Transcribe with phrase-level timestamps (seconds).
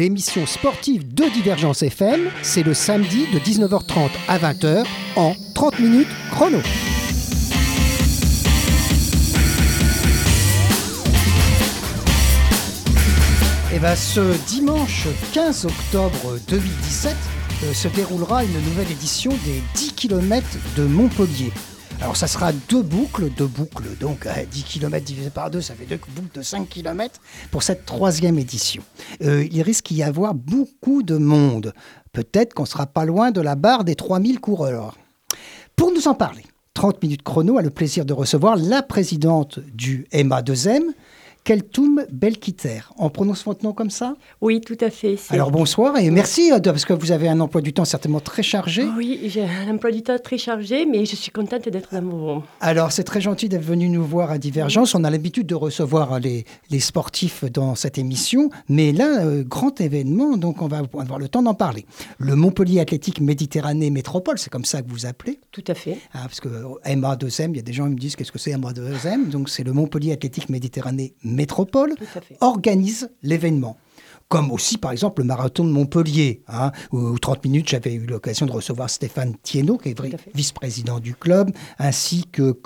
[0.00, 4.84] 30 minutes chrono, l'émission sportive de Divergence FM, c'est le samedi de 19h30 à 20h
[5.16, 6.58] en 30 minutes chrono.
[13.74, 17.14] Et bien ce dimanche 15 octobre 2017
[17.64, 20.46] euh, se déroulera une nouvelle édition des 10 km
[20.76, 21.52] de Montpellier.
[22.02, 25.84] Alors ça sera deux boucles, deux boucles, donc 10 km divisé par deux, ça fait
[25.84, 27.20] deux boucles de 5 km
[27.50, 28.82] pour cette troisième édition.
[29.22, 31.74] Euh, il risque d'y avoir beaucoup de monde.
[32.12, 34.96] Peut-être qu'on sera pas loin de la barre des 3000 coureurs.
[35.76, 40.06] Pour nous en parler, 30 minutes chrono a le plaisir de recevoir la présidente du
[40.12, 40.82] MA2M,
[41.44, 42.80] Keltoum Belkiter.
[42.98, 44.14] On prononce votre nom comme ça?
[44.40, 45.16] Oui, tout à fait.
[45.30, 48.42] Alors bonsoir et merci euh, parce que vous avez un emploi du temps certainement très
[48.42, 48.84] chargé.
[48.96, 52.42] Oui, j'ai un emploi du temps très chargé, mais je suis contente d'être dans mon...
[52.60, 54.94] Alors c'est très gentil d'être venu nous voir à Divergence.
[54.94, 59.80] On a l'habitude de recevoir les, les, sportifs dans cette émission, mais là, euh, grand
[59.80, 61.86] événement, donc on va avoir le temps d'en parler.
[62.18, 65.98] Le Montpellier Athlétique Méditerranée Métropole, c'est comme ça que vous appelez Tout à fait.
[66.12, 66.48] Ah, parce que
[66.86, 69.64] MA2M, il y a des gens qui me disent qu'est-ce que c'est MA2M, donc c'est
[69.64, 71.39] le Montpellier Athlétique Méditerranée métropole
[72.40, 73.76] organise l'événement
[74.30, 78.46] comme aussi par exemple le marathon de Montpellier, hein, où, 30 minutes j'avais eu l'occasion
[78.46, 79.96] de recevoir Stéphane Thienot, qui est
[80.34, 82.56] vice-président du club, ainsi que,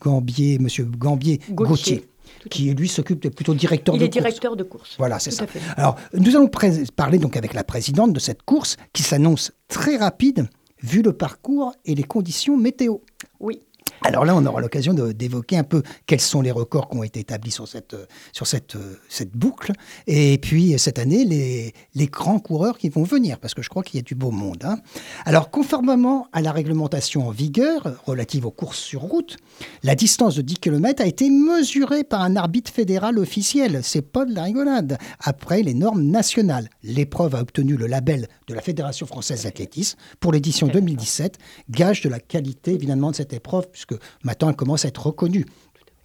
[0.00, 2.06] Gambier, Monsieur Gambier Gauthier.
[2.50, 4.04] qui lui s'occupe plutôt directeur de course.
[4.04, 4.94] Il est directeur de course.
[4.96, 5.44] Voilà, c'est ça.
[5.76, 6.48] Alors, nous allons
[6.94, 10.48] parler donc avec la présidente de cette course qui s'annonce très rapide
[10.82, 12.98] vu le parcours et les conditions météo.
[13.40, 13.60] Oui.
[14.04, 17.20] Alors là, on aura l'occasion d'évoquer un peu quels sont les records qui ont été
[17.20, 17.96] établis sur cette,
[18.32, 18.76] sur cette,
[19.08, 19.72] cette boucle.
[20.08, 23.84] Et puis, cette année, les, les grands coureurs qui vont venir, parce que je crois
[23.84, 24.64] qu'il y a du beau monde.
[24.64, 24.78] Hein.
[25.24, 29.36] Alors, conformément à la réglementation en vigueur relative aux courses sur route,
[29.84, 33.80] la distance de 10 km a été mesurée par un arbitre fédéral officiel.
[33.84, 34.98] C'est pas de la rigolade.
[35.20, 40.32] Après les normes nationales, l'épreuve a obtenu le label de la Fédération française d'athlétisme pour
[40.32, 41.38] l'édition 2017,
[41.70, 43.91] gage de la qualité, évidemment, de cette épreuve, puisque
[44.24, 45.46] maintenant elle commence à être reconnue.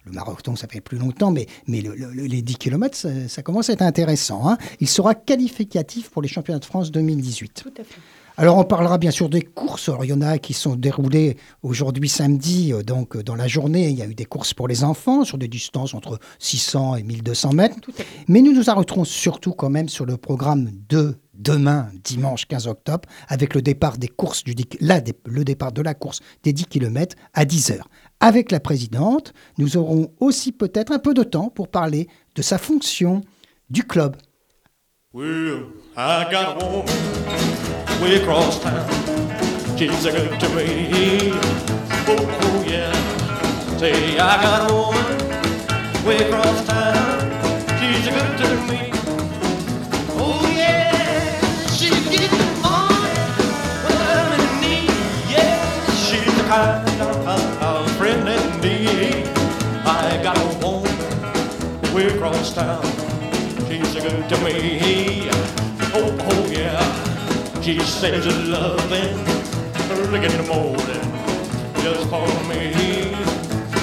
[0.04, 2.96] Le marathon, ça fait plus longtemps, mais, mais les 10 km,
[3.28, 4.48] ça, commence à être intéressant.
[4.48, 4.56] Hein.
[4.80, 7.62] Il sera qualificatif pour les championnats de France 2018.
[7.62, 8.00] Tout à fait.
[8.40, 9.90] Alors on parlera bien sûr des courses.
[10.00, 13.88] il y en a qui sont déroulées aujourd'hui samedi, euh, donc euh, dans la journée.
[13.88, 17.02] Il y a eu des courses pour les enfants sur des distances entre 600 et
[17.02, 17.76] 1200 mètres.
[18.28, 23.08] Mais nous nous arrêterons surtout quand même sur le programme de demain, dimanche 15 octobre,
[23.28, 27.44] avec le départ des courses du le départ de la course des 10 km à
[27.44, 27.88] 10 heures.
[28.20, 32.58] Avec la présidente, nous aurons aussi peut-être un peu de temps pour parler de sa
[32.58, 33.22] fonction
[33.70, 34.16] du club.
[56.48, 58.86] Kind of, friend in me.
[59.84, 62.82] I got a woman way across town.
[63.68, 65.28] She's a good to me
[65.92, 67.60] oh, oh yeah.
[67.60, 69.18] She says loving
[69.92, 71.08] early in the morning
[71.82, 73.12] just for me.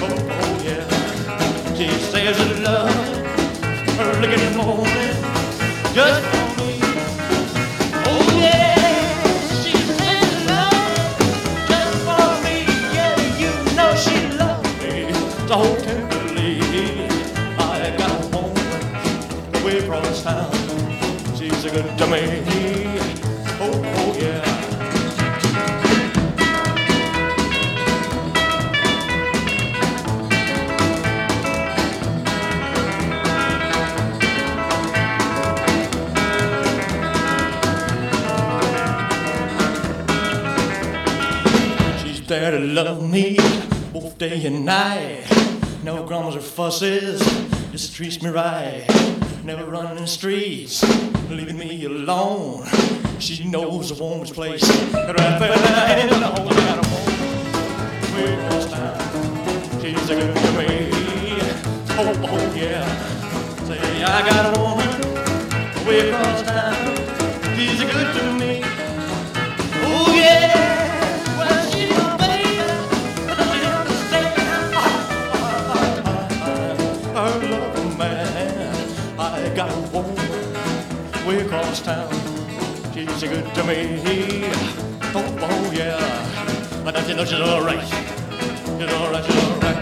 [0.01, 1.75] Oh, oh yeah.
[1.75, 3.25] She says loving
[3.99, 6.34] early in the morning just
[20.23, 20.65] town
[21.49, 22.21] she's a good to me.
[23.59, 24.41] Oh, oh yeah.
[42.03, 43.37] She's there to love me
[43.93, 45.23] both day and night.
[45.83, 47.19] No grumbles or fusses,
[47.71, 49.24] just treats me right.
[49.45, 50.81] Never running streets,
[51.29, 52.65] leaving me alone.
[53.19, 54.67] She knows a woman's place.
[54.91, 57.15] Right there in the home, got a woman.
[59.83, 60.89] She's a good to me.
[61.91, 62.85] Oh, oh yeah.
[63.65, 64.89] Say I got a woman
[65.85, 66.94] way across town.
[79.53, 80.15] Got a woman
[81.27, 82.09] way across town.
[82.93, 84.45] She's a good to me.
[85.13, 85.97] Oh, oh yeah.
[86.83, 87.81] But don't you know she's all right?
[87.83, 89.75] She's all right, she's all right.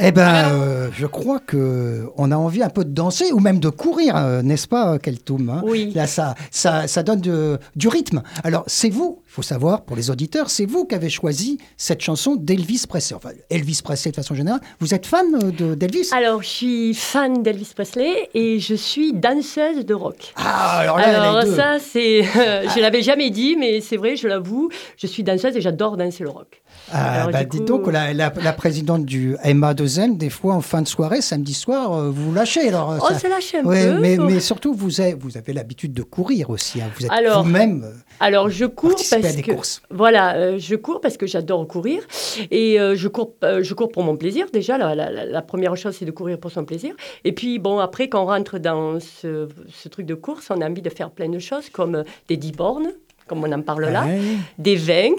[0.00, 3.58] Eh ben, euh, je crois que on a envie un peu de danser ou même
[3.58, 5.60] de courir, euh, n'est-ce pas, Keltoum hein?
[5.64, 5.90] Oui.
[5.92, 8.22] Là, ça, ça, ça donne de- du rythme.
[8.44, 12.34] Alors, c'est vous, faut savoir pour les auditeurs, c'est vous qui avez choisi cette chanson
[12.34, 13.14] d'Elvis Presley.
[13.14, 14.60] Enfin, Elvis Presley de façon générale.
[14.80, 16.08] Vous êtes fan euh, de- d'Elvis?
[16.12, 20.32] Alors, je suis fan d'Elvis Presley et je suis danseuse de rock.
[20.34, 22.22] Ah, alors là, Alors ça, c'est,
[22.74, 26.24] je l'avais jamais dit, mais c'est vrai, je l'avoue, je suis danseuse et j'adore danser
[26.24, 26.60] le rock.
[26.90, 30.82] Ah, Alors, bah, dites donc, la, la- la présidente du MA2M, des fois en fin
[30.82, 32.66] de soirée, samedi soir, euh, vous vous lâchez.
[32.68, 33.86] Alors, euh, Oh, ça- ça lâche un Ouais,
[34.16, 34.24] peu.
[34.24, 36.80] mais, surtout, vous avez, vous avez l'habitude de courir aussi.
[36.80, 36.90] hein.
[36.98, 39.82] Vous êtes vous-même euh, Alors, je cours parce à des que courses.
[39.90, 42.02] voilà, euh, je cours parce que j'adore courir
[42.50, 44.76] et euh, je cours, euh, je cours pour mon plaisir déjà.
[44.78, 46.94] La, la- première chose, c'est de courir pour son plaisir.
[47.24, 50.68] Et puis bon, après, quand on rentre dans ce, ce truc de course, on a
[50.68, 52.92] envie de faire plein de choses comme des 10 bornes,
[53.28, 54.18] comme on en parle là, Ouais.
[54.58, 55.10] des 20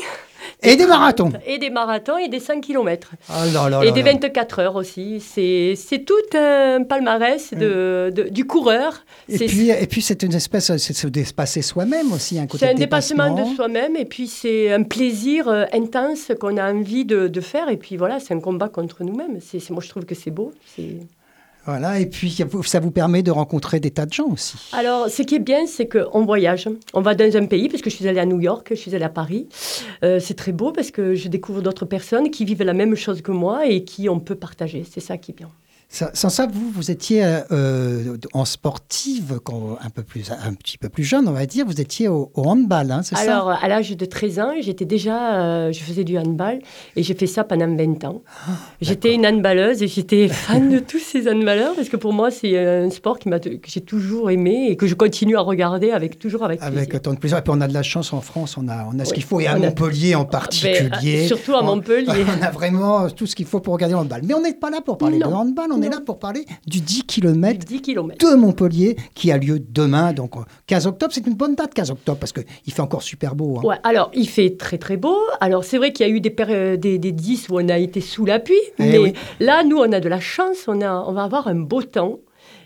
[0.63, 1.31] Et des 30, marathons.
[1.45, 3.11] et des marathons et des 5 km.
[3.29, 4.11] Ah là là Et là des là.
[4.13, 5.19] 24 heures aussi.
[5.21, 9.05] C'est tout un palmarès de, de- du coureur.
[9.29, 12.71] Et puis, et puis c'est une espèce, c'est se dépasser soi-même aussi, un côté C'est
[12.71, 17.27] un dépassement de soi-même et puis c'est un plaisir euh, intense qu'on a envie de,
[17.27, 17.69] de faire.
[17.69, 19.39] Et puis voilà, c'est un combat contre nous-mêmes.
[19.69, 20.51] Moi, je trouve que c'est beau.
[21.69, 22.35] Voilà, et puis
[22.65, 24.57] ça vous permet de rencontrer des tas de gens aussi.
[24.73, 26.67] Alors, ce qui est bien, c'est qu'on voyage.
[26.95, 28.95] On va dans un pays, parce que je suis allée à New York, je suis
[28.95, 29.47] allée à Paris.
[30.03, 33.21] Euh, c'est très beau parce que je découvre d'autres personnes qui vivent la même chose
[33.21, 34.83] que moi et qui on peut partager.
[34.89, 35.49] C'est ça qui est bien.
[35.91, 40.77] Ça- sans ça, vous, vous étiez euh, en sportive, quand, un, peu plus, un petit
[40.77, 43.21] peu plus jeune, on va dire, vous étiez au, au handball, hein, c'est ça?
[43.23, 46.59] Alors, à l'âge de 13 ans, j'étais déjà, euh, je faisais du handball
[46.95, 48.21] et j'ai fait ça pendant 20 ans.
[48.47, 48.51] Ah,
[48.81, 52.55] j'étais une handballeuse et j'étais fan de tous ces handballeurs parce que pour moi, c'est
[52.57, 56.19] un sport qui m'a, que j'ai toujours aimé et que je continue à regarder avec
[56.19, 56.77] toujours avec plaisir.
[56.77, 57.39] Avec autant de plaisir.
[57.39, 59.15] Et puis on a de la chance en France, on a, on a ce Oui,
[59.15, 61.23] qu'il faut, et à a- Montpellier en Ben, particulier.
[61.23, 62.25] euh, surtout à On- Montpellier.
[62.39, 64.21] On a vraiment tout ce qu'il faut pour regarder le handball.
[64.23, 65.29] Mais on n'est pas là pour parler Non.
[65.29, 65.97] de handball, on est Non.
[65.97, 68.17] là pour parler du 10 km 10 km.
[68.31, 71.11] de Montpellier qui a lieu demain, donc euh, 15 octobre.
[71.13, 73.57] C'est une bonne date, 15 octobre, parce qu'il fait encore super beau.
[73.59, 73.67] hein.
[73.67, 75.17] Ouais, alors il fait très très beau.
[75.41, 77.77] Alors c'est vrai qu'il y a eu des, péri- des, des 10 où on a
[77.77, 79.13] été sous la pluie, Eh mais oui.
[79.39, 82.19] là nous on a de la chance, on, a, on va avoir un beau temps.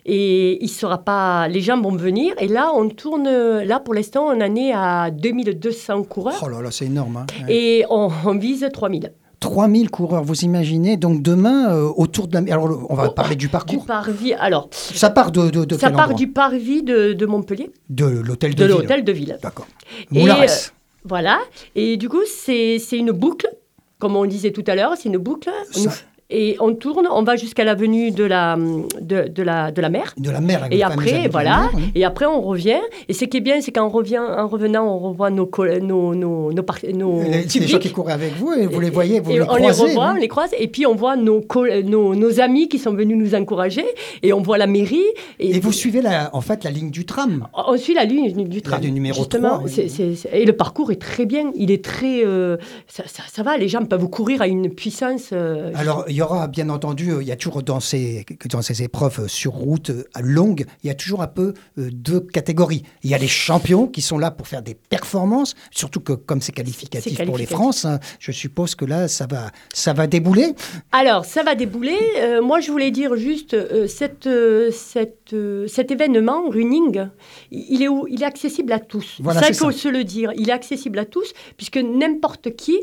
[0.06, 2.34] Et il sera pas, les gens vont venir.
[2.38, 3.24] Et là, on tourne.
[3.64, 6.42] Là, pour l'instant, on en est à 2200 coureurs.
[6.46, 7.18] Oh là là, c'est énorme.
[7.18, 7.26] hein.
[7.48, 9.14] Et on, on vise 3000.
[9.44, 12.54] 3000 coureurs, vous imaginez Donc demain, euh, autour de la...
[12.54, 13.86] Alors, on va Oh, parler du Du parcours.
[13.86, 14.34] parvis.
[14.34, 17.72] Alors, Ça part de, de, de ça quel part endroit du parvis de, de Montpellier,
[17.90, 18.76] De l'hôtel de, de ville.
[18.82, 19.38] l'hôtel de ville.
[19.44, 19.68] D'accord.
[20.14, 20.42] Et, Moulares.
[20.42, 20.48] euh,
[21.06, 21.40] Voilà.
[21.76, 23.48] Et du coup, c'est c'est une boucle,
[24.00, 25.50] comme on disait tout à l'heure, c'est une boucle.
[25.72, 25.90] Ça-
[26.30, 28.58] Et on tourne, on va jusqu'à l'avenue de la,
[29.02, 30.14] de, de la, de la mer.
[30.18, 30.68] De la mer.
[30.72, 31.70] Et après, la voilà.
[31.74, 31.84] mer.
[31.96, 32.80] Et après, on revient.
[33.08, 35.50] Et ce qui est bien, c'est qu'en revient, en revenant, on revoit nos,
[35.82, 36.64] nos, nos, nos,
[36.94, 39.36] nos Les- C'est les gens qui couraient avec vous et vous les voyez, vous Et
[39.36, 39.64] les on croisez.
[39.84, 40.14] les revoit, hein.
[40.18, 41.42] on les croise, et puis on voit nos,
[41.84, 43.86] nos, nos amis qui sont venus nous encourager,
[44.24, 45.04] et on voit la mairie.
[45.40, 47.48] Et vous suivez la, en fait la ligne du tram.
[47.54, 48.80] On suit la ligne du tram.
[48.82, 49.50] du numéro justement.
[49.50, 49.72] 3, oui.
[49.72, 51.52] C'est- c'est- c'est- Et le parcours est très bien.
[51.56, 52.26] Il est très.
[52.26, 55.30] euh, ça, ça- ça va, les gens peuvent courir à une puissance.
[55.34, 58.62] euh, Alors, il y aura bien entendu, euh, il y a toujours dans ces, dans
[58.62, 62.84] ces épreuves euh, sur route euh, longue, il y a toujours un peu deux catégories.
[63.04, 66.42] Il y a les champions qui sont là pour faire des performances, surtout que comme
[66.42, 67.46] c'est qualificatif, pour les.
[67.46, 70.54] France, hein, je suppose que là, ça va, ça va débouler.
[70.92, 72.00] Alors, ça va débouler.
[72.18, 77.08] Euh, moi, je voulais dire juste, euh, cette, euh, cette, euh, cet événement, running,
[77.52, 78.08] il est, où?
[78.08, 79.18] Il est accessible à tous.
[79.20, 79.78] Voilà, ça, c'est il faut ça.
[79.78, 80.32] se le dire.
[80.36, 82.80] Il est accessible à tous, puisque n'importe qui,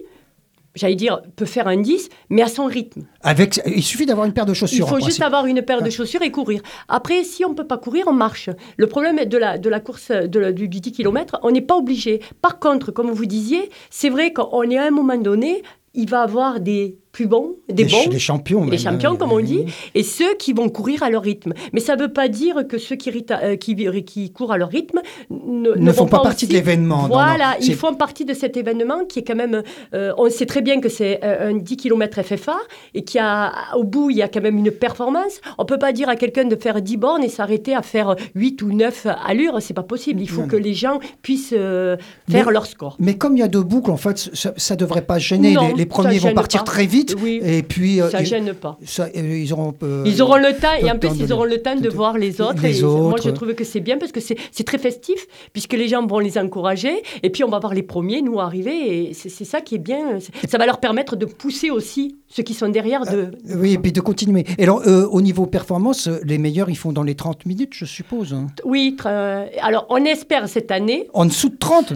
[0.74, 3.02] j'allais dire, peut faire un 10, mais à son rythme.
[3.22, 4.88] Avec, il suffit d'avoir une paire de Il chaussures.
[4.88, 5.24] faut en juste principe.
[5.24, 6.62] avoir une paire de chaussures et courir.
[6.88, 8.50] Après, si on ne peut pas courir, on marche.
[8.76, 11.60] Le problème de la, de la course de la- du, du 10 km, on n'est
[11.60, 12.20] pas obligé.
[12.40, 15.62] Par contre, comme vous disiez, c'est vrai qu'on est à un moment donné,
[15.94, 18.64] il va avoir des plus bons, des bons, les champions.
[18.64, 19.64] les même, champions, comme on dit,
[19.94, 21.52] et ceux qui vont courir à leur rythme.
[21.72, 23.74] Mais ça ne veut pas dire que ceux qui, euh, qui,
[24.04, 25.00] qui courent à leur rythme
[25.30, 27.14] ne, Ne font pas partie de l'événement, non, non.
[27.14, 29.62] Voilà, ils font partie de cet événement qui est quand même.
[29.94, 32.56] euh, on sait très bien que c'est euh, un 10 km FFA
[32.94, 35.40] et qu'il y a, au bout, il y a quand même une performance.
[35.58, 38.14] On ne peut pas dire à quelqu'un de faire 10 bornes et s'arrêter à faire
[38.36, 39.56] 8 ou 9 allures.
[39.60, 40.20] C'est pas possible.
[40.20, 41.96] Il faut Non, que les gens puissent euh,
[42.30, 42.96] faire Mais- leur score.
[43.00, 45.56] Mais comme il y a deux boucles, en fait, ça ne devrait pas gêner.
[45.76, 46.70] Les, premiers vont partir pas.
[46.72, 46.99] très vite.
[47.20, 47.40] Oui.
[47.44, 48.78] Et puis, euh, Ça gêne pas.
[48.84, 49.74] ça, euh, ils auront.
[49.82, 51.88] euh, Ils auront le temps, et en plus, de- ils auront le temps de de-
[51.88, 52.62] voir les autres.
[52.62, 55.88] les et Moi, je trouve que c'est bien parce que c'est très festif, puisque les
[55.88, 59.44] gens vont les encourager, et puis on va voir les premiers, nous, arriver, et c'est
[59.44, 60.18] ça qui est bien.
[60.48, 63.32] Ça va leur permettre de pousser aussi ceux qui sont derrière de...
[63.56, 64.44] Oui, et puis de continuer.
[64.58, 67.72] Et alors, euh, au niveau performance, euh, les meilleurs, ils font dans les 30 minutes,
[67.72, 68.32] je suppose.
[68.32, 68.46] hein.
[68.64, 68.96] Oui,
[69.60, 71.94] alors on espère cette année, En dessous de 30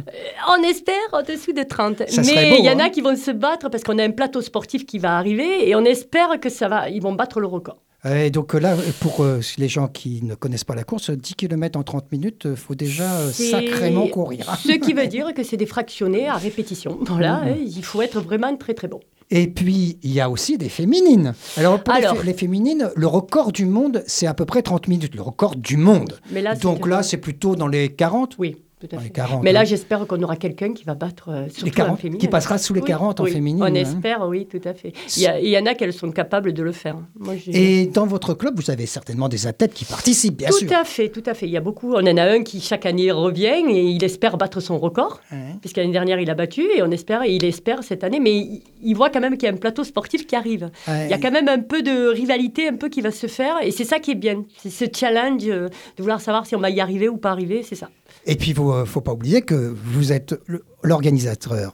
[0.58, 1.98] on espère en dessous de 30.
[2.08, 2.86] Ça serait Mais il y en hein.
[2.86, 5.74] a qui vont se battre parce qu'on a un plateau sportif qui va arriver et
[5.74, 7.78] on espère que ça va, ils vont battre le record.
[8.06, 11.34] Et donc euh, là, pour euh, les gens qui ne connaissent pas la course, 10
[11.36, 14.54] km en 30 minutes, faut déjà euh, sacrément courir.
[14.62, 16.98] Ce qui veut dire que c'est des fractionnés à répétition.
[17.02, 19.00] Voilà, hein, il faut être vraiment très très bon.
[19.30, 21.32] Et puis, il y a aussi des féminines.
[21.56, 22.18] Alors, pour les Alors.
[22.18, 25.14] fé- les, féminines, le record du monde, c'est à peu près 30 minutes.
[25.14, 26.18] Le record du monde.
[26.30, 28.56] Mais là, c'est- donc là, c'est plutôt dans les 40 Oui,
[28.88, 29.14] tout à Dans les fait.
[29.14, 29.42] 40.
[29.42, 29.64] Mais là, hein.
[29.64, 32.18] j'espère qu'on aura quelqu'un qui va battre euh, surtout les en 40 féminin.
[32.18, 33.62] qui passera sous les Oui, 40 en oui, féminine.
[33.62, 33.74] On hein.
[33.74, 34.92] espère, oui, tout à fait.
[35.16, 36.96] Il y, a- il y en a qu'elles sont capables de le faire.
[37.18, 40.72] Moi, Et dans votre club, vous avez certainement des athlètes qui participent, bien tout sûr.
[40.72, 41.46] à fait, tout à fait.
[41.46, 41.94] Il y a beaucoup.
[41.94, 45.20] On en a un qui chaque année revient et il espère battre son record.
[45.32, 45.38] Ouais.
[45.60, 48.32] Puisque l'année dernière, il a battu et on espère, et il espère cette année, mais
[48.36, 50.70] il, il voit quand même qu'il y a un plateau sportif qui arrive.
[50.88, 53.56] Il y a quand même un peu de rivalité, un peu qui va se faire,
[53.62, 54.44] et c'est ça qui est bien.
[54.58, 57.62] C'est ce challenge euh, de vouloir savoir si on va y arriver ou pas arriver,
[57.62, 57.88] c'est ça.
[58.26, 60.34] Et puis, il ne faut pas oublier que vous êtes
[60.82, 61.72] l'organisateur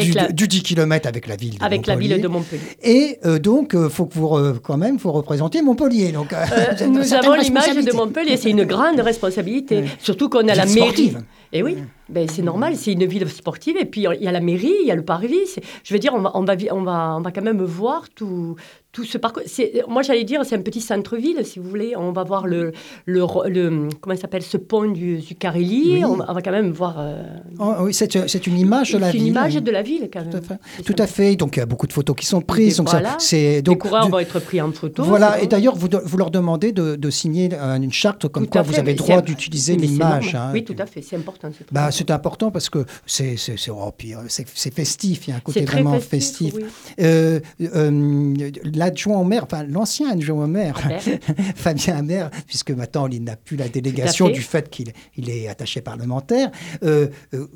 [0.00, 2.14] du, la- du 10 km avec la ville de Avec la Montpellier.
[2.14, 2.62] ville de Montpellier.
[2.82, 6.12] Et euh, donc, il faut que vous, quand même, faut représenter Montpellier.
[6.12, 6.44] Donc, euh,
[6.88, 7.92] Nous avons l'image de.
[7.94, 9.84] Montpellier, c'est une grande responsabilité.
[9.98, 10.76] Surtout qu'on a la êtes mairie.
[11.08, 11.22] sportive.
[11.52, 11.76] Et oui,
[12.08, 13.76] ben, c'est normal, c'est une ville sportive.
[13.80, 15.46] Et puis il y a la mairie, il y a le parvis.
[15.46, 18.08] c'est- Je veux dire, on va, on va, on va, on va quand même voir
[18.14, 18.54] tout,
[18.92, 19.42] tout ce parcours.
[19.46, 21.94] C'est- Moi, j'allais dire, c'est un petit centre-ville, si vous voulez.
[21.96, 22.72] On va voir le,
[23.06, 25.96] le, le- comment s'appelle, ce pont du, du Carelli.
[25.96, 26.04] Oui.
[26.04, 26.96] On, va, on va quand même voir.
[26.98, 27.22] euh,
[27.58, 29.22] Oh, oui, c'est c'est une image de la c'est ville.
[29.22, 30.30] une image de la ville, quand même.
[30.30, 30.54] Tout à fait.
[30.78, 31.36] C'est Tout à fait.
[31.36, 32.74] Donc, il y a beaucoup de photos qui sont prises.
[32.74, 33.16] Et donc, voilà.
[33.18, 35.02] c'est Les donc coureurs vont être pris en photo.
[35.02, 38.44] Voilà, c'est et d'ailleurs, vous, vous leur demandez de, de signer euh, une charte comme
[38.44, 40.34] Tout quoi vous avez droit c'est- d'utiliser c'est l'image.
[40.34, 40.50] hein.
[40.54, 41.48] Oui, tout à fait, c'est important.
[41.96, 42.50] C'est important.
[42.50, 43.36] parce que c'est
[43.70, 44.28] oh, euh,
[44.74, 46.54] festif, il y a un côté vraiment festif, festif.
[46.56, 46.64] oui.
[47.00, 48.34] Euh, euh,
[48.74, 50.78] L'adjoint au maire, enfin l'ancien adjoint au maire.
[51.56, 54.32] Fabien Hammer, puisque maintenant il n'a plus la délégation fait.
[54.32, 56.50] du fait qu'il il est attaché parlementaire,
[56.84, 57.08] euh,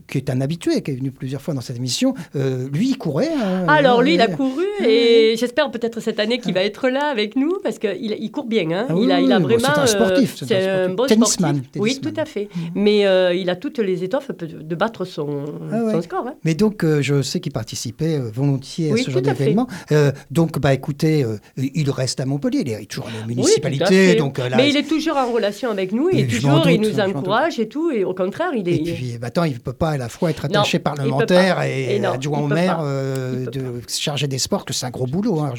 [0.09, 3.30] qui est un habitué, qui est venu plusieurs fois dans cette émission, lui il courait.
[3.35, 7.06] hein, Alors lui, il a couru et j'espère peut-être cette année qu'il va être là
[7.06, 8.70] avec nous parce qu'il il court bien.
[8.70, 8.87] hein.
[8.88, 9.68] Ah oui, il, a, il a oui, vraiment.
[9.75, 10.97] c'est un sportif, c'est un un sportif.
[10.97, 11.82] bon Tennisman, sportif.
[11.82, 12.49] Oui, tout à fait.
[12.75, 15.92] Mais euh, il a toutes les étoffes de de battre son, Ah ouais.
[15.92, 16.26] son score.
[16.26, 16.34] hein.
[16.44, 19.66] Mais donc, euh, je sais qu'il participait euh, volontiers à ce genre d'événement.
[19.92, 24.14] Euh, donc, bah, écoutez, euh, il reste à Montpellier, il est toujours à la municipalité.
[24.16, 27.58] donc, là, Mais il est toujours en relation avec nous et toujours il nous encourage
[27.58, 27.90] et tout.
[27.90, 28.76] Et au contraire, il est.
[28.76, 30.84] Et puis, bah, attends, il ne peut pas à la fois être Non, attaché peut
[30.84, 35.06] parlementaire et, Et non, adjoint au maire de chargé des sports, que c'est un gros
[35.06, 35.40] boulot.
[35.40, 35.52] Hein,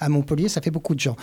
[0.00, 1.16] à à Montpellier, ça fait beaucoup de gens.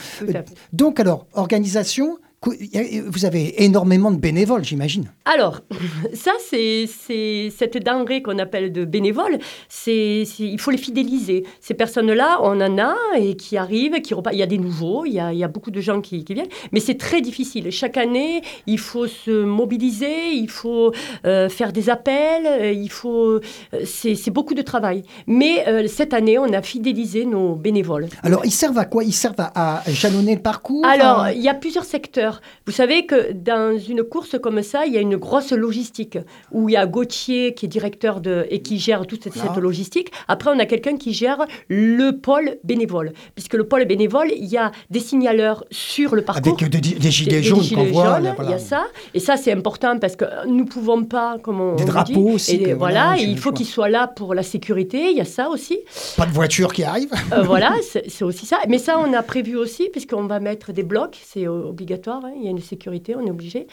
[0.73, 5.11] Donc, alors, organisation, vous avez énormément de bénévoles, j'imagine.
[5.25, 5.59] Alors,
[6.15, 9.37] ça, c'est cette denrée qu'on appelle de bénévoles.
[9.69, 11.45] C'est il faut les fidéliser.
[11.59, 14.35] Ces personnes-là, on en a et qui arrivent, qui repartent.
[14.35, 16.23] Il y a des nouveaux, il y a, il y a beaucoup de gens qui,
[16.23, 17.69] qui viennent, mais c'est très difficile.
[17.71, 20.91] Chaque année, il faut se mobiliser, il faut
[21.25, 23.33] euh, faire des appels, euh, il faut.
[23.33, 23.41] euh,
[23.85, 25.03] c'est c'est beaucoup de travail.
[25.27, 28.07] Mais euh, cette année, on a fidélisé nos bénévoles.
[28.23, 29.03] Alors, ils servent à quoi?
[29.03, 30.83] Ils servent à, à jalonner le parcours?
[30.87, 32.30] Alors, à- il y a plusieurs secteurs.
[32.65, 36.17] Vous savez que dans une course comme ça, il y a une grosse logistique
[36.51, 39.47] où il y a Gauthier qui est directeur de, et qui gère toute cette, Ah.
[39.53, 40.11] cette logistique.
[40.27, 43.13] Après, on a quelqu'un qui gère le pôle bénévole.
[43.35, 46.55] Puisque le pôle bénévole, il y a des signaleurs sur le parcours.
[46.59, 48.15] Avec des, des gilets Des- des jaunes gilets qu'on voit.
[48.17, 48.49] jaunes, voilà.
[48.49, 48.83] il y a ça.
[49.13, 52.11] Et ça, c'est important parce que nous ne pouvons pas, comme on, Des on drapeaux
[52.29, 55.09] dit, aussi, et que voilà, et il faut qu'ils soient là pour la sécurité.
[55.11, 55.79] Il y a ça aussi.
[56.17, 57.11] Pas de voiture qui arrive.
[57.33, 57.73] Euh, voilà,
[58.07, 58.57] c'est aussi ça.
[58.67, 62.33] Mais ça, on a prévu aussi, puisqu'on va mettre des blocs, c'est euh, obligatoire, hein,
[62.35, 63.67] il y a une sécurité, on est obligé.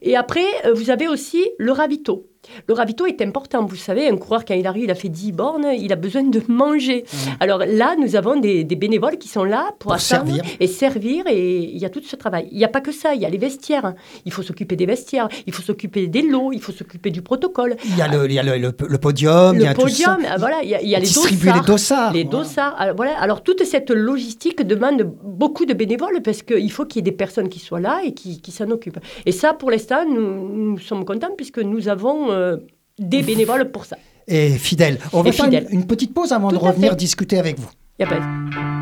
[0.00, 2.31] Et après, euh, vous avez aussi le ravito.
[2.66, 5.30] Le ravito est important, vous savez, un coureur, quand il arrive, il a fait 10
[5.30, 7.04] bornes, il a besoin de manger.
[7.38, 10.42] Alors là, nous avons des, des bénévoles qui sont là pour, Pour servir.
[10.58, 12.48] et servir, et il y a tout ce travail.
[12.50, 13.94] Il n'y a pas que ça, il y a les vestiaires.
[14.26, 17.76] Il faut s'occuper des vestiaires, il faut s'occuper des lots, il faut s'occuper du protocole.
[17.84, 19.74] Il y a le, il y a le, le- le podium, il y Le a
[19.74, 20.16] tout ça.
[20.16, 21.64] podium, ah, voilà, il y a, il y a les Distribuer dossards.
[21.64, 22.12] les dossards.
[22.12, 22.38] Les voilà.
[22.44, 22.74] dossards.
[22.80, 23.18] Alors, voilà.
[23.20, 27.16] Alors, toute cette logistique demande beaucoup de bénévoles parce qu'il faut qu'il y ait des
[27.16, 28.98] personnes qui soient là et qui, qui s'en occupent.
[29.26, 32.56] Et ça, pour l'instant, nous, nous sommes contents puisque nous avons euh,
[32.98, 33.96] des bénévoles pour ça.
[34.28, 34.98] Et fidèle.
[35.12, 36.96] On va Et faire une, une petite pause avant de Tout revenir fait.
[36.96, 37.70] discuter avec vous.
[37.98, 38.81] Y a pas...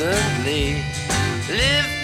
[0.00, 1.97] Live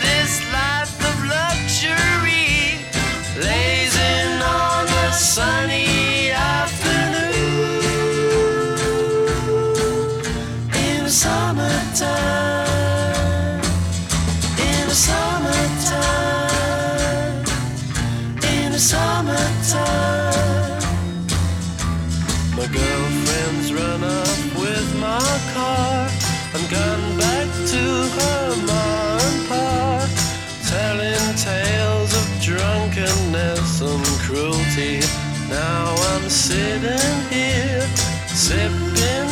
[34.24, 35.00] cruelty.
[35.48, 37.86] Now I'm sitting here,
[38.28, 39.23] sipping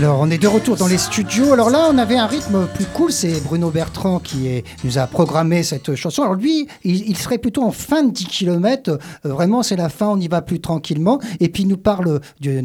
[0.00, 1.52] Alors, on est de retour dans les studios.
[1.52, 3.12] Alors là, on avait un rythme plus cool.
[3.12, 6.22] C'est Bruno Bertrand qui est- nous a programmé cette chanson.
[6.22, 8.98] Alors lui, il, il serait plutôt en fin de 10 km.
[9.24, 11.18] vraiment, c'est la fin, on y va plus tranquillement.
[11.38, 12.62] Et puis, il nous parle du,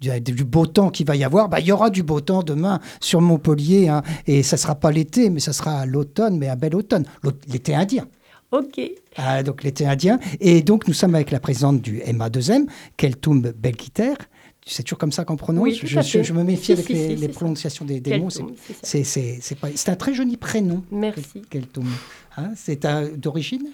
[0.00, 1.50] du beau temps qu'il va y avoir.
[1.50, 3.88] Bah, il y aura du beau temps demain sur Montpellier.
[3.88, 4.02] hein.
[4.26, 7.04] Et ça sera pas l'été, mais ça sera l'automne, mais un bel automne.
[7.52, 8.06] L'été indien.
[8.50, 8.80] Ok.
[9.18, 10.18] Ah, donc l'été indien.
[10.40, 12.64] Et donc nous sommes avec la présidente du MA2M,
[12.96, 14.14] Keltoum Belkiter.
[14.70, 17.28] C'est toujours comme ça qu'on prononce Oui, je, me méfie Si, avec si, les, si,
[17.28, 18.28] prononciations des, des mots.
[18.82, 20.84] C'est- un très joli prénom.
[20.90, 21.42] Merci.
[21.48, 21.88] Keltoum.
[22.36, 23.68] Hein, c'est d'origine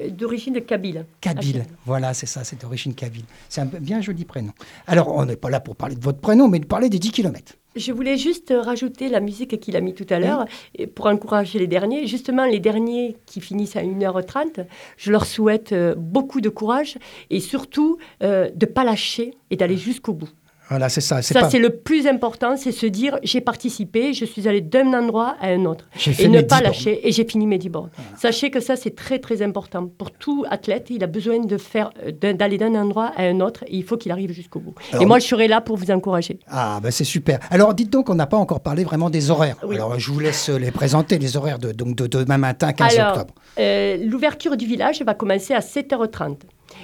[0.00, 1.06] Euh, D'origine de Kabyle.
[1.20, 1.64] Kabyle.
[1.86, 3.24] Voilà, c'est ça, c'est d'origine Kabyle.
[3.48, 4.52] C'est un bien joli prénom.
[4.86, 7.10] Alors, on n'est pas là pour parler de votre prénom, mais de parler des 10
[7.12, 7.54] km.
[7.76, 10.46] Je voulais juste rajouter la musique qu'il a mis tout à l'heure
[10.94, 12.06] pour encourager les derniers.
[12.06, 16.96] Justement, les derniers qui finissent à 1h30, je leur souhaite euh, beaucoup de courage
[17.28, 20.30] et surtout euh, de ne pas lâcher et d'aller jusqu'au bout.
[20.68, 21.22] Voilà, c'est ça.
[21.22, 24.60] C'est Ça, pas- c'est le plus important, c'est se dire j'ai participé, je suis allé
[24.60, 25.84] d'un endroit à un autre.
[26.18, 26.62] Et ne pas 10 bornes.
[26.64, 27.06] lâcher.
[27.08, 27.90] Et j'ai fini mes 10 bornes.
[28.18, 29.86] Sachez que ça, c'est très, très important.
[29.86, 33.62] Pour tout athlète, il a besoin de faire, euh, d'aller d'un endroit à un autre
[33.68, 34.74] et il faut qu'il arrive jusqu'au bout.
[34.90, 36.40] Alors- et moi, je serai là pour vous encourager.
[36.48, 37.38] Ah, ben c'est super.
[37.50, 39.56] Alors, dites donc, on n'a pas encore parlé vraiment des horaires.
[39.64, 39.76] Oui.
[39.76, 43.12] Alors, je vous laisse les présenter, les horaires de, donc de demain matin, 15 Alors,
[43.18, 43.34] octobre.
[43.60, 46.38] euh, l'ouverture du village va commencer à 7h30.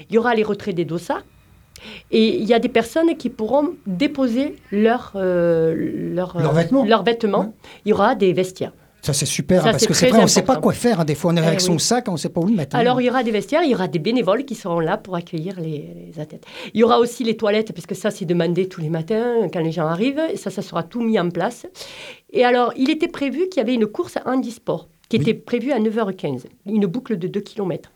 [0.08, 1.22] Il y aura les retraits des dossards.
[2.10, 5.74] Et il y a des personnes qui pourront déposer leurs euh,
[6.14, 7.40] leur, Leurs vêtements.
[7.40, 7.46] Ouais.
[7.84, 8.72] Il y aura des vestiaires.
[9.04, 11.00] Ça, c'est super, Ça, hein, parce que c'est vrai, on ne sait pas quoi faire.
[11.00, 11.04] hein.
[11.04, 12.76] Des fois, on est Eh avec son sac, on ne sait pas où le mettre.
[12.76, 12.78] hein.
[12.78, 15.16] Alors, il y aura des vestiaires, il y aura des bénévoles qui seront là pour
[15.16, 16.44] accueillir les, les athlètes.
[16.72, 19.58] Il y aura aussi les toilettes, parce que ça, c'est demandé tous les matins quand
[19.58, 20.22] les gens arrivent.
[20.32, 21.66] Et ça, ça sera tout mis en place.
[22.32, 25.22] Et alors, il était prévu qu'il y avait une course handisport qui Oui.
[25.22, 27.90] était prévue à 9h15, une boucle de 2 km.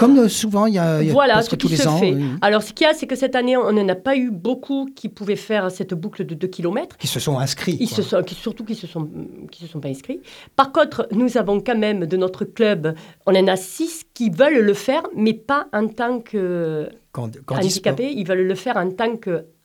[0.00, 1.88] Comme euh, souvent, il y a, y a Voilà presque ce tous qui les se
[1.88, 1.98] ans.
[1.98, 2.12] fait.
[2.12, 4.30] oui, Alors, ce qu'il y a, c'est que cette année, on n'en a pas eu
[4.30, 6.96] beaucoup qui pouvaient faire cette boucle de 2 km.
[6.96, 7.76] Qui se sont inscrits.
[7.78, 9.08] Ils se sont, qui- surtout qui se sont,
[9.52, 10.20] qui se sont pas inscrits.
[10.56, 12.94] Par contre, nous avons quand même de notre club,
[13.26, 16.88] on en a six qui veulent le faire, mais pas en tant que
[17.48, 18.12] handicapés.
[18.16, 19.16] Ils veulent le faire en tant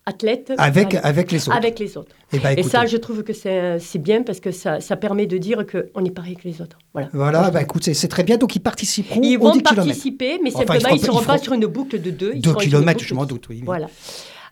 [0.05, 0.53] qu'athlète.
[0.57, 1.57] Avec, avec les autres.
[1.57, 2.15] avec les autres.
[2.31, 5.25] Eh ben, Et ça, je trouve que c'est c'est bien parce que ça, ça permet
[5.25, 6.77] de dire qu'on est pareil que les autres.
[6.93, 7.09] Voilà.
[7.13, 8.37] Voilà, bah, écoute, c'est- très bien.
[8.37, 9.75] Donc, ils participeront Ils vont 10 km.
[9.75, 12.35] participer, mais Enfin, ils simplement, feront- ils ne seront pas sur une boucle de 2.
[12.35, 13.57] 2 km, je m'en doute, oui.
[13.59, 13.63] oui.
[13.65, 13.87] Voilà.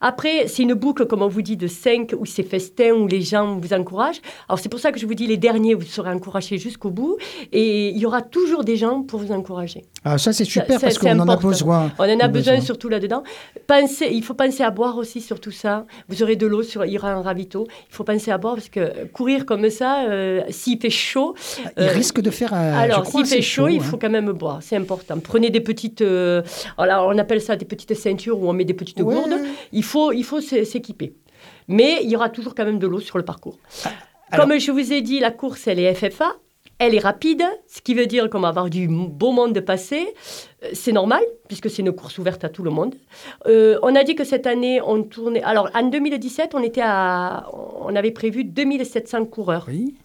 [0.05, 3.21] Après, c'est une boucle, comme on vous dit, de 5 où c'est festin, où les
[3.21, 4.21] gens vous encouragent.
[4.49, 7.17] Alors, c'est pour ça que je vous dis, les derniers, vous serez encouragés jusqu'au bout.
[7.53, 9.85] Et il y aura toujours des gens pour vous encourager.
[10.03, 11.91] Ah, ça, c'est super Ça, parce qu'on en a besoin.
[11.97, 12.65] On en a On a besoin, besoin.
[12.65, 13.23] surtout là-dedans.
[13.65, 15.85] Pensez, il faut penser à boire aussi sur tout ça.
[16.09, 17.65] Vous aurez de l'eau, sur, il y aura un ravito.
[17.89, 21.33] Il faut penser à boire parce que courir comme ça, euh, s'il fait chaud,
[21.77, 22.73] Il euh, risque de faire un.
[22.73, 23.83] alors, je crois, s'il fait chaud, il hein.
[23.83, 24.59] faut quand même boire.
[24.61, 25.15] C'est important.
[25.23, 26.01] Prenez des petites.
[26.01, 26.41] euh,
[26.77, 29.13] alors, on appelle ça des petites ceintures où on met des petites Ouais.
[29.15, 29.33] gourdes.
[29.73, 31.13] Il faut, il faut s'é- s'équiper.
[31.67, 33.57] Mais il y aura toujours quand même de l'eau sur le parcours.
[34.31, 36.33] alors- Comme je vous ai dit, la course, elle est FFA.
[36.79, 40.07] Elle est rapide, ce qui veut dire qu'on va avoir du beau monde de passer.
[40.63, 42.95] Euh, C'est normal, puisque c'est une course ouverte à tout le monde.
[43.47, 45.43] Euh, on a dit que cette année, on tournait.
[45.43, 47.47] Alors, en 2017, on, était à...
[47.79, 49.65] on avait prévu 2700 coureurs.
[49.69, 49.95] Oui,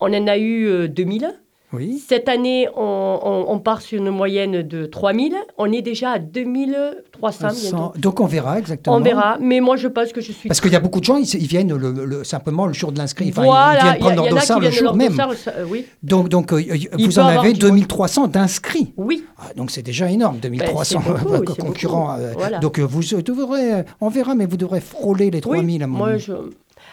[0.00, 1.34] On en a eu euh, 2000.
[1.72, 2.02] Oui.
[2.06, 5.34] Cette année, on, on- on part sur une moyenne de 3000.
[5.58, 7.92] On est déjà à 2300 bientôt.
[7.98, 8.96] Donc, on verra exactement.
[8.96, 10.48] On verra, mais moi je pense que je suis.
[10.48, 12.92] Parce qu'il y a beaucoup de gens, ils, ils viennent le- le- simplement le jour
[12.92, 13.28] de l'inscrit.
[13.30, 15.12] Enfin, ils voilà, viennent il y, a- prendre leur dossard le viennent jour même.
[15.16, 16.62] dossard, euh, oui, Donc, donc euh,
[16.98, 18.92] vous en avez du 2300 d'inscrits.
[18.96, 19.24] oui.
[19.38, 22.16] Ah, donc c'est déjà énorme, 2300 Ben, c'est beaucoup, concurrents.
[22.18, 22.58] euh, Voilà.
[22.58, 25.86] Donc euh, vous euh, devrez, euh, on verra, mais vous devrez frôler les 3000 à
[25.86, 26.32] mon moi je.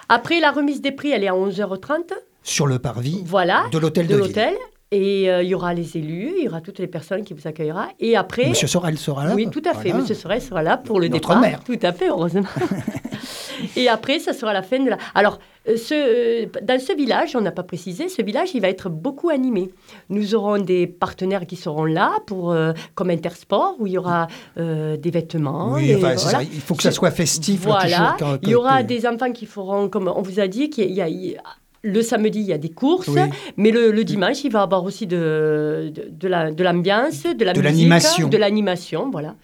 [0.10, 2.12] Après, la remise des prix, elle est à 11h30.
[2.46, 3.66] Sur le parvis Voilà.
[3.72, 4.28] de l'hôtel de, de ville.
[4.28, 4.54] l'hôtel.
[4.92, 7.48] Et euh, il y aura les élus, il y aura toutes les personnes qui vous
[7.48, 7.90] accueillera.
[8.00, 8.48] Et après.
[8.48, 9.34] Monsieur Sorel sera là.
[9.36, 9.90] Oui, tout à fait.
[9.90, 9.98] Voilà.
[10.02, 11.42] Monsieur Sorel sera là pour le Notre départ.
[11.42, 11.60] maire.
[11.66, 12.44] Tout à fait, heureusement.
[13.76, 14.98] et après, ça sera la fin de la.
[15.16, 15.94] Alors, euh, ce,
[16.46, 19.72] euh, dans ce village, on n'a pas précisé, ce village, il va être beaucoup animé.
[20.10, 24.28] Nous aurons des partenaires qui seront là, pour, euh, comme Intersport, où il y aura
[24.60, 25.74] euh, des vêtements.
[25.74, 26.38] Oui, des- enfin, c'est voilà.
[26.40, 27.62] ça, il faut que ça soit festif.
[27.62, 28.16] Voilà.
[28.18, 30.92] toujours, quand- il y aura des enfants qui feront, comme on vous a dit, qu'il
[30.92, 31.42] y a- il y a-
[31.86, 33.21] le samedi, il y a des courses, Oui.
[33.58, 37.24] mais le, le dimanche, il va y avoir aussi de, de, de la- de l'ambiance,
[37.24, 38.28] de, la De musique, l'animation.
[38.28, 39.36] de l'animation, voilà.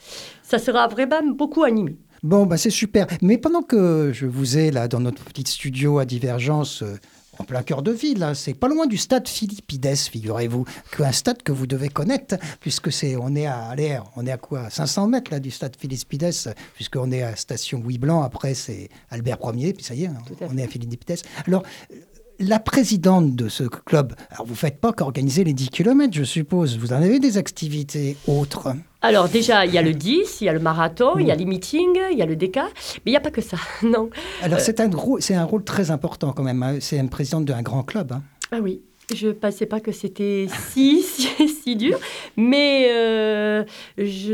[0.44, 1.96] Ça sera vraiment beaucoup animé.
[2.24, 3.08] Bon, bah, c'est super.
[3.22, 6.96] Mais pendant que je vous ai là dans notre petit studio à Divergence, euh,
[7.40, 11.42] en plein cœur de ville, là, c'est pas loin du stade Philippides, figurez-vous, qu'un stade
[11.42, 15.08] que vous devez connaître, puisque c'est, on est à, allez, on est à quoi 500
[15.08, 16.30] mètres là du stade Philippides,
[16.76, 20.12] puisqu'on est à station Louis Blanc, après c'est Albert Ier, puis ça y est, à
[20.52, 21.22] on est à Philippides.
[21.48, 21.64] Alors,
[22.42, 26.78] la présidente de ce club, alors vous faites pas qu'organiser les 10 km, je suppose,
[26.78, 30.50] vous en avez des activités autres Alors déjà, il y a le 10, il y
[30.50, 32.64] a le marathon, il y a les meetings, il y a le DK, mais
[33.08, 34.10] il n'y a pas que ça, non.
[34.42, 36.62] Alors, c'est un, gros- c'est un rôle très important quand même.
[36.64, 36.78] hein.
[36.80, 38.12] C'est une présidente d'un grand club.
[38.12, 38.22] hein.
[38.52, 38.82] Ah oui,
[39.16, 42.00] je ne pensais pas que c'était si, si, si dur,
[42.38, 43.64] mais euh,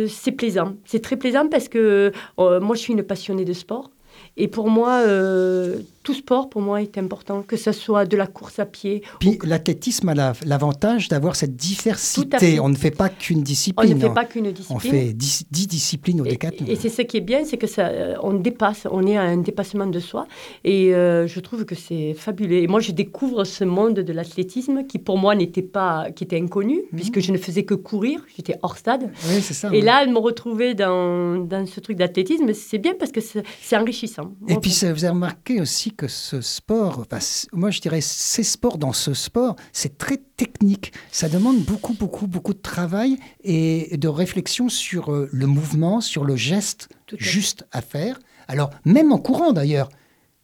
[0.09, 0.73] c'est plaisant.
[0.85, 3.91] C'est très plaisant parce que euh, moi, je suis une passionnée de sport.
[4.39, 8.27] Et pour moi, euh, tout sport, pour moi, est important, que ce soit de la
[8.27, 9.01] course à pied.
[9.19, 12.61] Puis l'athlétisme a la- l'avantage d'avoir cette diversité.
[12.61, 13.93] On ne fait pas qu'une On discipline.
[13.95, 14.91] ne fait pas qu'une On discipline.
[14.91, 16.65] fait 10, disciplines au décathlon.
[16.65, 19.23] et c'est ce qui est bien, c'est que ça, euh, on dépasse, on est à
[19.23, 20.27] un dépassement de soi,
[20.63, 22.59] et euh, je trouve que c'est fabuleux.
[22.59, 26.39] Et moi, je découvre ce monde de l'athlétisme qui, pour moi, n'était pas, qui était
[26.39, 26.95] inconnu, Mhm.
[26.99, 29.11] puisque je ne faisais que courir, j'étais hors stade.
[29.27, 29.67] Oui, c'est ça.
[29.69, 29.81] Et ouais.
[29.81, 34.31] là, me retrouver dans, dans ce truc d'athlétisme, c'est bien parce que c'est enrichissant.
[34.47, 37.19] Et puis, ça- vous avez remarqué aussi que ce sport, enfin,
[37.51, 40.93] moi je dirais ces sports dans ce sport, c'est très technique.
[41.11, 46.23] Ça demande beaucoup, beaucoup, beaucoup de travail et de réflexion sur euh, le mouvement, sur
[46.23, 48.19] le geste à juste à faire.
[48.47, 49.95] Alors, même en courant d'ailleurs, il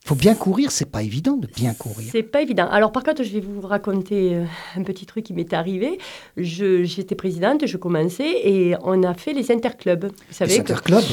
[0.05, 2.09] faut bien courir, c'est pas évident de bien courir.
[2.11, 2.67] C'est pas évident.
[2.69, 4.43] Alors par contre, je vais vous raconter euh,
[4.75, 5.97] un petit truc qui m'est arrivé.
[6.35, 10.05] J'étais présidente, je commençais et on a fait les interclubs.
[10.05, 11.03] Vous Les que- interclubs,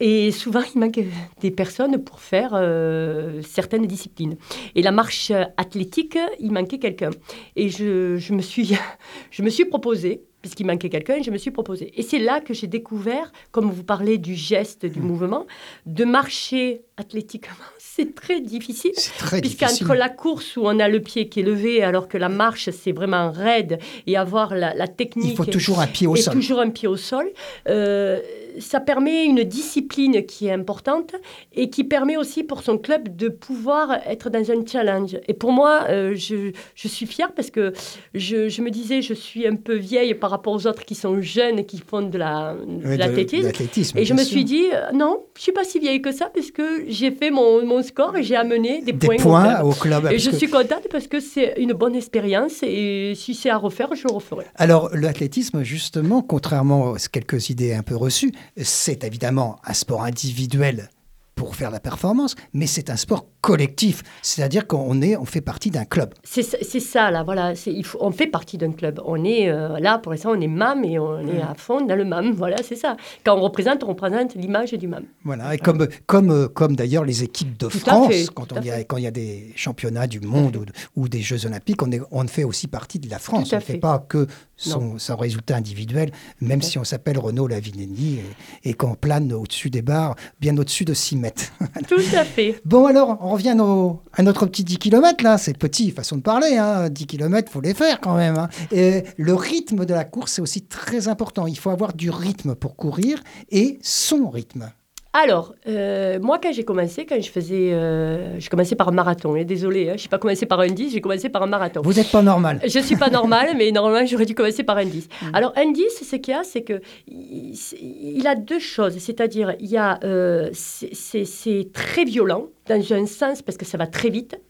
[0.00, 1.00] Et souvent, il manque
[1.40, 4.36] des personnes pour faire euh, certaines disciplines.
[4.74, 7.10] Et la marche athlétique, il manquait quelqu'un.
[7.56, 8.74] Et je, je me suis,
[9.30, 11.92] je me suis proposée, puisqu'il manquait quelqu'un, je me suis proposée.
[11.98, 14.88] Et c'est là que j'ai découvert, comme vous parlez du geste, Mmh.
[14.88, 15.46] du mouvement,
[15.86, 17.54] de marcher athlétiquement.
[17.94, 18.92] C'est très difficile.
[18.94, 19.66] c'est très difficile.
[19.66, 22.70] Puisqu'entre la course où on a le pied qui est levé, alors que la marche,
[22.70, 26.22] c'est vraiment raide, et avoir la, la technique Il faut toujours un pied au et
[26.22, 26.32] sol.
[26.32, 27.30] toujours un pied au sol.
[27.68, 28.20] Euh,
[28.58, 31.14] ça permet une discipline qui est importante
[31.54, 35.16] et qui permet aussi pour son club de pouvoir être dans un challenge.
[35.28, 37.72] Et pour moi, euh, je, je suis fière parce que
[38.14, 41.20] je, je me disais, je suis un peu vieille par rapport aux autres qui sont
[41.20, 43.98] jeunes et qui font de la- l'athlétisme.
[43.98, 44.26] Et je me sûr.
[44.28, 47.30] suis dit, euh, non, je suis pas si vieille que ça parce que j'ai fait
[47.30, 49.16] mon, mon score et j'ai amené des, Des points.
[49.16, 49.64] au club.
[49.64, 50.12] au club.
[50.12, 53.56] Et je que- suis contente parce que c'est une bonne expérience et si c'est à
[53.56, 54.44] refaire, je le referai.
[54.56, 60.90] Alors, l'athlétisme, justement, contrairement à quelques idées un peu reçues, c'est évidemment un sport individuel
[61.34, 64.02] pour faire la performance, mais c'est un sport collectif.
[64.22, 66.14] C'est-à-dire qu'on est, on fait partie d'un club.
[66.22, 67.54] C'est ça- là, voilà.
[67.56, 69.00] c'est- Il faut, on fait partie d'un club.
[69.04, 71.96] On est euh, là, pour l'instant, on est MAM et on est à fond dans
[71.96, 72.32] le MAM.
[72.32, 72.96] Voilà, c'est ça.
[73.24, 75.04] Quand on représente, on représente l'image du MAM.
[75.24, 78.70] Voilà, et comme, comme, euh, comme d'ailleurs les équipes de Tout France, fait, quand, y
[78.70, 81.90] a, il y a des championnats du monde ou, de- ou des Jeux Olympiques, on,
[81.90, 83.52] est, on fait aussi partie de la France.
[83.52, 88.20] On ne fait pas que son, son résultat individuel, même si on s'appelle Renaud Lavinelli
[88.64, 91.16] et, et qu'on plane au-dessus des barres, bien au-dessus de 6
[91.88, 92.60] Tout à fait.
[92.64, 95.38] Bon, alors, on revient au- à notre petit 10 km, là.
[95.38, 96.56] C'est petit, façon de parler.
[96.58, 96.88] Hein.
[96.90, 98.36] 10 km, faut les faire quand même.
[98.36, 98.48] hein.
[98.72, 101.46] Et le rythme de la course, c'est aussi très important.
[101.46, 104.70] Il faut avoir du rythme pour courir et son rythme.
[105.14, 107.72] Alors, euh, moi, quand j'ai commencé, quand je faisais.
[107.74, 109.36] euh, je commençais par un marathon.
[109.36, 111.82] Et désolé, hein, je n'ai pas commencé par un 10, j'ai commencé par un marathon.
[111.82, 112.60] Vous n'êtes pas normal.
[112.66, 115.08] Je ne suis pas normale, mais normalement, j'aurais dû commencer par un 10.
[115.34, 118.96] Alors, un 10, ce qu'il y a, c'est que il, a deux choses.
[118.98, 119.98] C'est-à-dire, il y a.
[120.02, 124.40] euh, c'est très violent, dans un sens, parce que ça va très vite.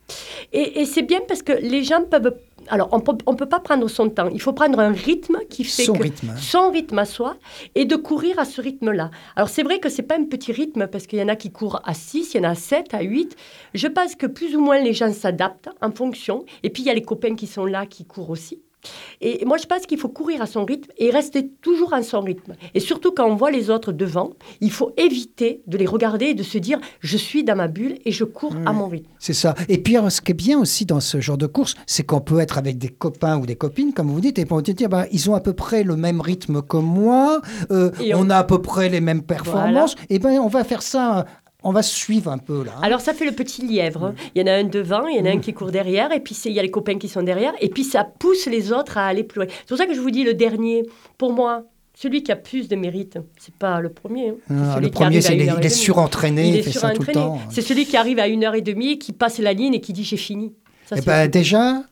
[0.52, 2.34] Et, et c'est bien parce que les gens peuvent.
[2.68, 4.28] Alors, on peut- ne peut pas prendre son temps.
[4.32, 6.34] Il faut prendre un rythme qui fait Son que rythme.
[6.38, 7.36] son rythme à soi
[7.74, 9.10] et de courir à ce rythme-là.
[9.36, 11.50] Alors c'est vrai que c'est pas un petit rythme parce qu'il y en a qui
[11.50, 13.36] courent à 6, il y en a à 7, à 8.
[13.74, 16.44] Je pense que plus ou moins les gens s'adaptent en fonction.
[16.62, 18.60] Et puis il y a les copains qui sont là qui courent aussi.
[19.20, 22.20] Et moi je pense qu'il faut courir à son rythme et rester toujours à son
[22.20, 22.54] rythme.
[22.74, 26.34] Et surtout quand on voit les autres devant, il faut éviter de les regarder et
[26.34, 29.08] de se dire je suis dans ma bulle et je cours à mon rythme.
[29.18, 29.54] C'est ça.
[29.68, 32.40] Et puis, ce qui est bien aussi dans ce genre de course, c'est qu'on peut
[32.40, 35.06] être avec des copains ou des copines, comme vous dites, et on peut dire, bah,
[35.12, 37.40] ils ont à peu près le même rythme que moi,
[37.70, 38.26] euh, on...
[38.26, 41.26] on- a à peu près les mêmes performances, et ben on va faire ça,
[41.64, 42.72] on va se suivre un peu là.
[42.76, 42.80] hein.
[42.82, 44.04] Alors ça fait le petit lièvre.
[44.04, 44.14] hein.
[44.34, 46.20] Il y en a un devant, il y en a un qui court derrière, et
[46.20, 48.98] puis il y a les copains qui sont derrière, et puis ça pousse les autres
[48.98, 49.46] à aller plus loin.
[49.60, 50.82] C'est pour ça que je vous dis le dernier,
[51.18, 54.30] pour moi, celui qui a plus de mérite, c'est pas le premier.
[54.50, 54.74] hein.
[54.74, 57.38] Ah, le premier, c'est il il est surentraîné, il, fait ça tout le temps.
[57.50, 59.92] C'est celui qui arrive à une heure et demie, qui passe la ligne et qui
[59.92, 60.54] dit j'ai fini.
[60.86, 61.82] Ça, Eh ben, déjà,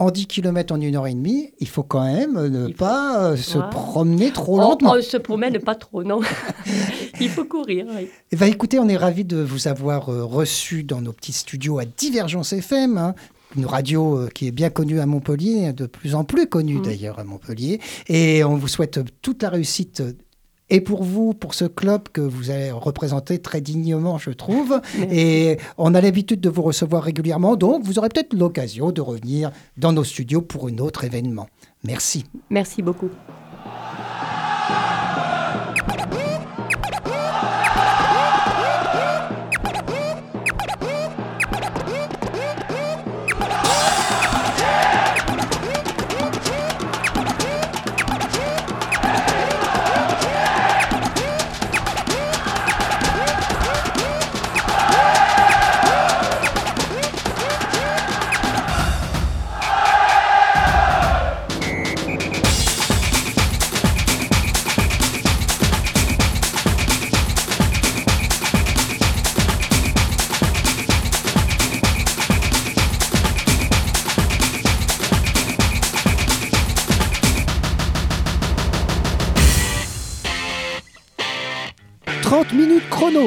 [0.00, 3.30] en 10 km en une heure et demie, il faut quand même ne faut- pas
[3.32, 3.68] euh, se Voilà.
[3.68, 4.94] promener trop on, lentement.
[4.96, 6.20] on se promène pas trop, non.
[7.20, 7.86] il faut courir.
[7.96, 8.08] oui.
[8.32, 11.78] Eh ben, écoutez, on est ravis de vous avoir euh, reçu dans nos petits studios
[11.78, 13.14] à Divergence FM, hein,
[13.56, 16.82] une radio euh, qui est bien connue à Montpellier, de plus en plus connue Mm.
[16.82, 17.80] d'ailleurs à Montpellier.
[18.08, 20.02] Et on vous souhaite toute la réussite.
[20.70, 24.80] Et pour vous, pour ce club que vous avez représenté très dignement, je trouve.
[25.10, 29.50] Et on a l'habitude de vous recevoir régulièrement, donc vous aurez peut-être l'occasion de revenir
[29.76, 31.48] dans nos studios pour un autre événement.
[31.84, 32.24] Merci.
[32.50, 33.10] Merci beaucoup.«